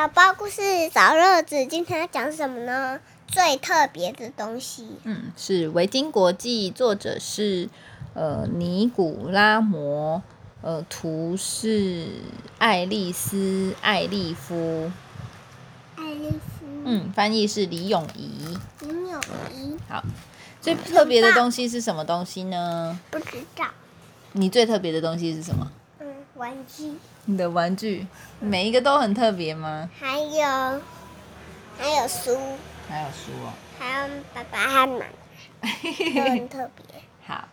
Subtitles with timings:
[0.00, 2.98] 宝宝故事找乐子，今天要讲什么呢？
[3.26, 4.88] 最特别的东西。
[5.04, 7.68] 嗯，是维京国际，作者是
[8.14, 10.22] 呃尼古拉摩，
[10.62, 12.06] 呃图是
[12.56, 14.90] 爱丽丝艾丽夫，
[15.96, 16.64] 爱丽丝。
[16.86, 18.56] 嗯，翻译是李永怡。
[18.80, 19.20] 李永
[19.54, 19.76] 怡。
[19.86, 20.02] 好，
[20.62, 22.98] 最特别的东西是什么东西呢？
[23.10, 23.66] 不知道。
[24.32, 25.70] 你最特别的东西是什么？
[26.40, 26.92] 嗯，玩具。
[27.26, 28.06] 你的玩具
[28.40, 29.90] 每一个都很特别吗？
[30.00, 30.80] 还有，
[31.78, 32.34] 还有书。
[32.88, 33.52] 还有书哦。
[33.78, 35.04] 还有爸爸和妈妈，
[35.60, 37.02] 都很特别。
[37.26, 37.46] 好，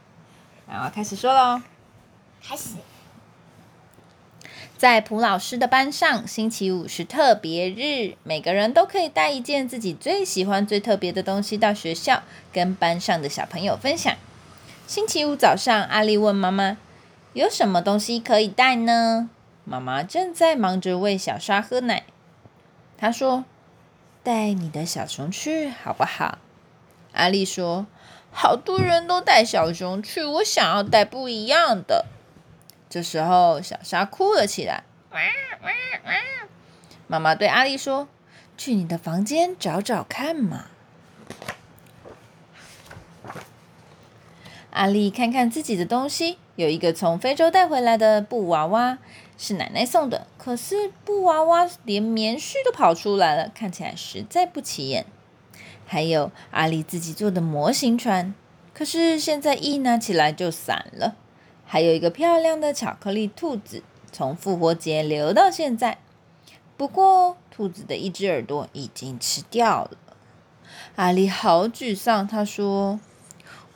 [0.68, 1.62] 那我要开始说喽。
[2.42, 2.76] 开始。
[4.78, 14.16] 在蒲老师的班上，星期五是特别日，每个人都可以带一件自己最喜欢、最特别的东西到学校，跟班上的小朋友分享。
[14.86, 16.78] 星期五早上，阿丽问妈妈
[17.34, 19.30] ：“有什么东西可以带呢？”
[19.64, 22.04] 妈妈正在忙着喂小沙喝奶。
[22.98, 23.46] 她说
[24.24, 26.40] ：“带你的小熊去好不好？”
[27.14, 27.86] 阿丽说
[28.32, 32.06] ：“好多人都带小熊去，我想要带不一样的。”
[32.90, 34.84] 这时候，小沙哭了起来。
[37.08, 38.08] 妈妈对阿丽说
[38.58, 40.66] ：“去你的房间找找看嘛。”
[44.72, 48.98] 阿丽看看自己的东西，有一个从非洲带回来的布娃娃。
[49.40, 55.06] 是奶奶送的，可是布娃娃连棉絮都跑出来了，看起来实在不起眼。
[55.86, 58.34] 还有阿丽自己做的模型船，
[58.74, 61.16] 可是现在一拿起来就散了。
[61.66, 66.00] 还有一个漂亮的巧克力兔子，从复活节留到现在，
[66.76, 69.92] 不过兔子的一只耳朵已经吃掉了。
[70.96, 73.00] 阿丽好沮丧，她说：“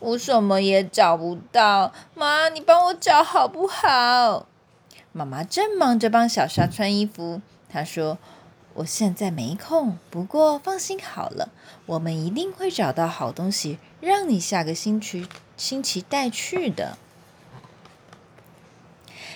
[0.01, 4.47] 我什么也找不到，妈，你帮我找好不好？”
[5.13, 8.17] 妈妈正忙着帮小沙穿衣服，她说
[8.75, 11.49] ：“我现在没空，不过放心好了，
[11.85, 16.97] 我们一定会找到好东西，让你下个星期星期带去的。”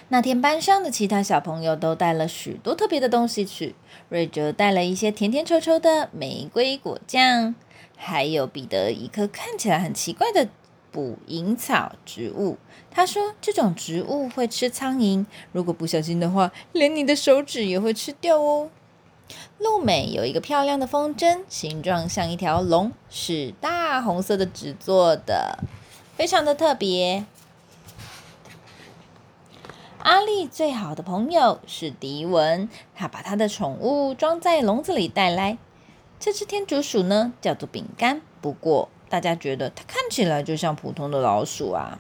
[0.10, 3.76] 那天班上的其他小朋友都带了许多特别的东西去，
[4.10, 7.56] 瑞哲带了一些甜甜稠稠的玫瑰果酱，
[7.98, 10.48] 还有彼得一颗看起来很奇怪的。
[10.96, 12.58] 捕蝇草植物，
[12.90, 18.70] 他说这种植物会吃苍蝇，如果不小心的话，连你的手指也会吃掉哦。
[19.58, 25.60] 露美有一个漂亮的风筝，形状像一条龙，是大红色的纸做的，
[26.16, 27.26] 非常的特别。
[30.00, 35.58] 阿丽最好的朋友是迪文，他把他的宠物装在笼子里带来。
[36.18, 38.88] 这只天竺鼠呢，叫做饼干，不过。
[39.16, 41.98] 大家觉得它看起来就像普通的老鼠啊。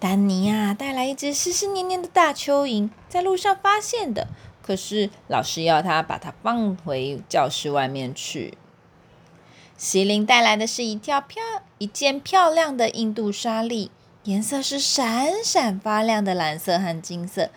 [0.00, 4.26] 丹尼啊，带来一只湿湿黏黏的大蚯蚓，在路上发现的。
[4.60, 8.58] 可是老师要他把它放回教室外面去。
[9.76, 11.40] 席琳带来的是一条漂
[11.78, 13.92] 一件漂亮的印度纱丽，
[14.24, 17.50] 颜色是闪闪发亮的蓝色和金色，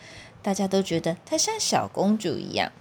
[0.44, 2.72] 大家都觉得她像小公主一样。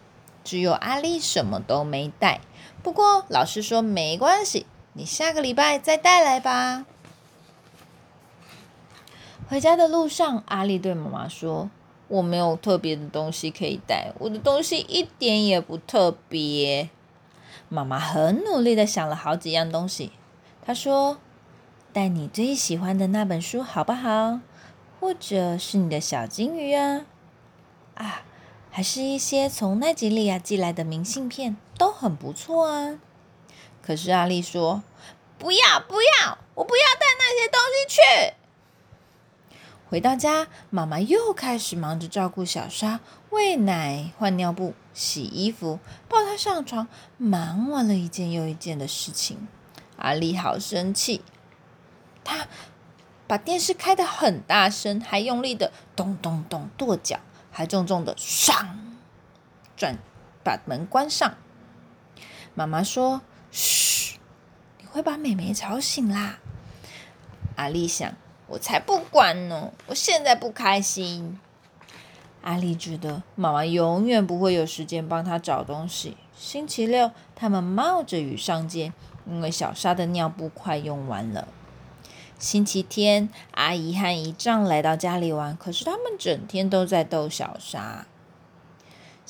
[0.45, 2.41] 只有阿丽什么都没带，
[2.83, 4.67] 不过老师说没关系。
[4.93, 6.85] 你下个礼拜再带来吧。
[9.49, 11.71] 回家的路上，阿丽对妈妈说
[12.09, 16.91] ：“我没有特别的东西可以带，我的东西一点也不特别。”
[17.69, 20.11] 妈妈很努力的想了好几样东西。
[20.65, 21.19] 她说
[21.93, 24.41] ：“带你最喜欢的那本书好不好？
[24.99, 27.07] 或者是你的小金鱼啊？
[27.95, 28.23] 啊，
[28.71, 32.99] 还是一些从奈吉利亚寄来的明信片，都很不错啊。”
[33.83, 34.83] 可是阿丽说
[35.39, 38.35] ：“不要不要，我不要带那些东西去。”
[39.89, 46.87] 回到家，妈妈又开始忙着照顾小沙，喂奶、换尿布、洗衣服、抱她上床，
[47.17, 49.49] 忙完了一件又一件的事情。
[49.97, 51.25] 阿丽好生气，
[52.23, 52.47] 她
[53.27, 57.19] 把电视开得很大声，还用力的咚咚咚跺脚，
[57.51, 58.67] 还重重的唰
[59.77, 59.99] 转
[60.45, 61.35] 把门关上。
[62.55, 63.23] 妈妈说。
[64.91, 66.39] 会把美美吵醒啦。
[67.57, 68.13] 阿丽想，
[68.47, 71.39] 我才不管呢，我现在不开心。
[72.43, 76.17] 阿丽觉得妈妈永远不会有时间帮她找东西。
[76.37, 78.93] 星期六，他们冒着雨上街，
[79.27, 81.49] 因为小沙的尿布快用完了。
[82.39, 88.07] 星期天，阿姨和姨丈来到家里玩，可是他们整天都在逗小沙。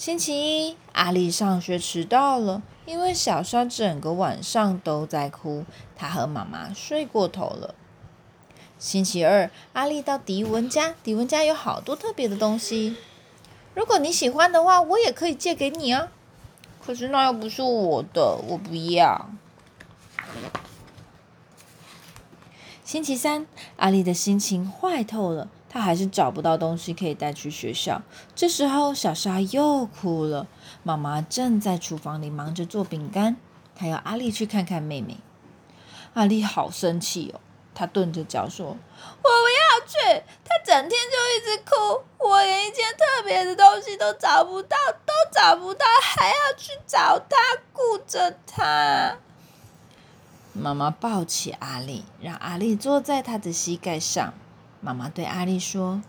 [0.00, 0.32] 星期
[0.70, 7.74] 一，阿丽上学迟到了，因为小沙整个晚上都在哭，她和妈妈睡过头了。
[8.78, 12.96] 星期二，阿丽到迪文家，迪文家有好多特别的东西，
[13.74, 16.08] 如果你喜欢的话，我也可以借给你哦。
[16.82, 19.28] 可是那又不是我的，我不要。
[22.82, 23.46] 星期三，
[23.76, 28.02] 阿丽的心情坏透了，她还是找不到东西可以带去学校。
[28.34, 30.48] 这时候，小沙又哭了。
[30.82, 33.36] 妈妈正在厨房里忙着做饼干，
[33.76, 35.18] 她要阿丽去看看妹妹。
[36.14, 37.40] 阿丽好生气哦，
[37.72, 38.74] 她顿着脚说：“我
[39.22, 40.24] 不要去！
[40.44, 44.76] 她整天就一直哭，我连一件特别的东西都找不到，
[45.06, 47.36] 都找不到，还要去找她，
[47.72, 49.16] 顾着她。”
[50.52, 54.34] 妈妈抱起阿丽，让阿丽坐在她的膝盖上。
[54.80, 56.02] 妈妈对阿丽说：“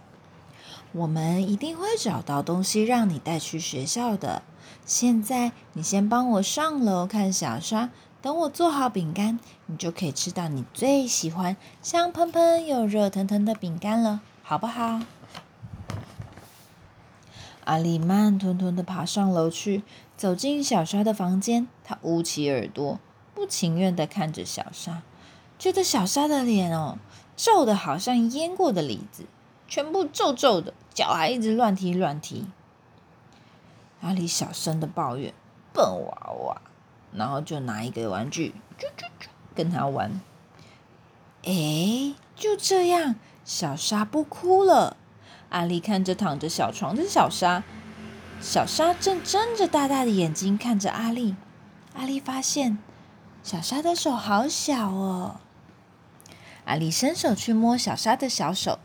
[0.93, 4.43] 我们一定会找到东西让你带去学校的。
[4.85, 7.89] 现在，你先帮我上楼看小沙，
[8.21, 15.01] 等我做好饼干，你就可以吃到你最喜欢、香喷喷又热腾腾的饼干了，好不好？”
[17.65, 19.83] 阿丽慢吞吞的爬上楼去，
[20.17, 22.99] 走进小沙的房间，她捂起耳朵。
[23.33, 25.01] 不情愿的看着小沙，
[25.57, 26.97] 觉得小沙的脸哦
[27.35, 29.25] 皱的好像腌过的李子，
[29.67, 32.45] 全部皱皱的，脚还一直乱踢乱踢。
[34.01, 35.33] 阿里小声的抱怨
[35.73, 36.61] ：“笨娃娃。”
[37.13, 40.21] 然后就拿一个玩具，啾啾啾，跟他玩。
[41.43, 44.97] 哎，就这样，小沙不哭了。
[45.49, 47.63] 阿丽看着躺着小床的小沙，
[48.39, 51.35] 小沙正睁着大大的眼睛看着阿丽。
[51.95, 52.77] 阿丽发现。
[53.43, 55.41] 小沙的手好小哦，
[56.71, 58.79] 阿丽伸手去摸小沙的小手，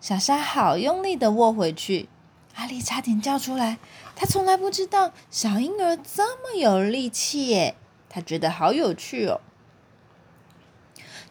[0.00, 2.08] 小沙好用力的握回去，
[2.54, 3.78] 阿丽差点叫出来。
[4.14, 7.74] 她从来不知道小婴儿这么有力气耶，
[8.08, 9.40] 她觉得好有趣哦。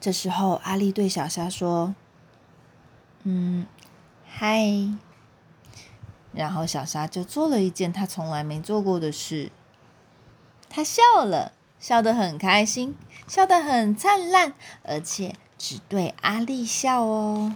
[0.01, 1.95] 这时候，阿丽对小沙说
[3.23, 3.65] ：“嗯，
[4.27, 4.67] 嗨。”
[6.35, 9.49] 然后小沙就做了一件他从来没做过的事，
[10.67, 11.53] 他笑了。
[11.79, 12.95] 笑得很开心，
[13.27, 14.53] 笑得很灿烂，
[14.83, 17.55] 而且只对阿丽笑哦。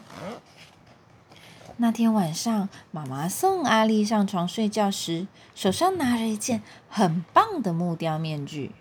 [1.78, 5.26] 那天晚上，妈妈送阿丽上床睡觉时，
[5.56, 8.76] 手上拿着一件很棒的木雕面具。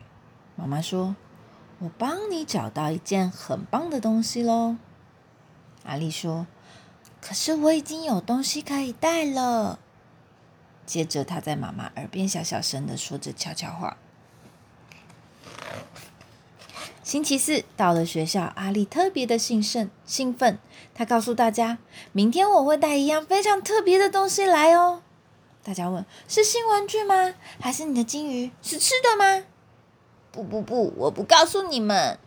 [0.57, 1.17] 妈妈说
[1.81, 4.77] ：“我帮你找到一件很棒的东西喽。”
[5.85, 6.47] 阿丽说
[7.23, 9.79] ：“可是我已经有东西可以带了。”
[10.85, 13.97] 接着，她在妈妈耳边小小声的说着悄悄话。
[17.05, 20.59] 星期四到了学校，阿丽特别的兴盛兴奋。
[20.95, 21.77] 她告诉大家
[22.13, 25.03] ：“明天我会带一样非常特别的东西来哦。”
[25.63, 27.35] 大家问：“是新玩具吗？
[27.61, 28.51] 还是你的金鱼？
[28.63, 29.45] 是吃的吗
[30.33, 32.19] ？”“不不不，我不告诉你们。”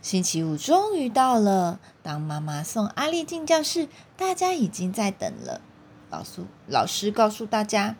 [0.00, 3.86] 星期五终于到了，当妈妈送阿丽进教室，
[4.16, 5.60] 大家已经在等了。
[6.10, 7.96] 老师老师告诉大家：“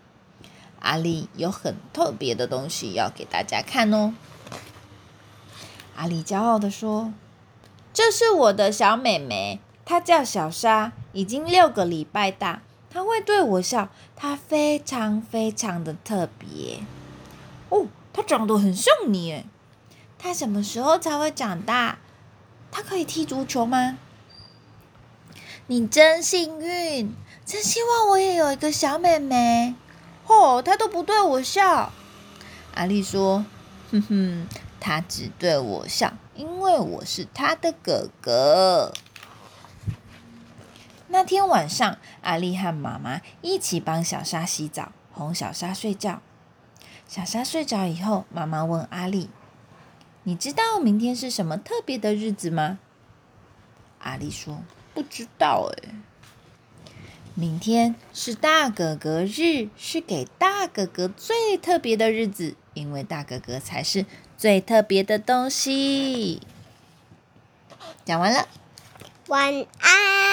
[0.80, 4.14] 阿丽有很特别的东西要给大家看哦。”
[5.96, 7.12] 阿丽骄傲的说
[7.94, 12.62] ：“这是我的小妹妹，她叫小沙，已经六个礼拜大。
[12.90, 16.80] 她会对我笑，她非常非常的特别。
[17.68, 19.44] 哦，她长得很像你耶。
[20.18, 21.98] 她什么时候才会长大？
[22.70, 23.98] 她可以踢足球吗？
[25.68, 27.14] 你真幸运，
[27.46, 29.74] 真希望我也有一个小妹妹。
[30.26, 31.92] 哦，她都不对我笑。”
[32.74, 33.44] 阿丽说
[33.92, 34.48] ：“哼哼。”
[34.86, 38.92] 他只对我笑，因为我是他的哥哥。
[41.08, 46.20] 那天晚上，阿丽和妈妈一起帮小沙洗澡，哄小沙睡觉。
[47.08, 49.30] 小沙睡着以后，妈妈问阿丽
[50.24, 52.78] ：“你知道明天是什么特别的日子吗？”
[54.04, 54.62] 阿丽说
[54.92, 55.94] ：“不知道。”哎，
[57.34, 64.04] 明天是大哥哥日，是给大哥哥最特别的日子，因为大哥哥才是。
[64.36, 66.40] 最特别的东西，
[68.04, 68.46] 讲完了，
[69.28, 70.23] 晚安。